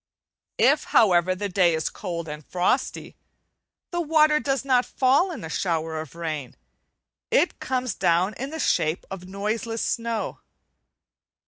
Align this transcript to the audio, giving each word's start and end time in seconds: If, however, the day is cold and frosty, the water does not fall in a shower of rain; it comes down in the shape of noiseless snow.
If, 0.57 0.85
however, 0.85 1.35
the 1.35 1.47
day 1.47 1.75
is 1.75 1.87
cold 1.87 2.27
and 2.27 2.43
frosty, 2.43 3.15
the 3.91 4.01
water 4.01 4.39
does 4.39 4.65
not 4.65 4.83
fall 4.83 5.29
in 5.29 5.43
a 5.43 5.47
shower 5.47 6.01
of 6.01 6.15
rain; 6.15 6.55
it 7.29 7.59
comes 7.59 7.93
down 7.93 8.33
in 8.33 8.49
the 8.49 8.59
shape 8.59 9.05
of 9.11 9.27
noiseless 9.27 9.83
snow. 9.83 10.39